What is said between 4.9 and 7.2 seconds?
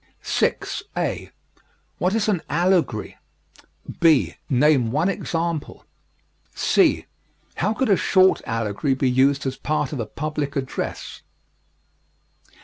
one example. (c)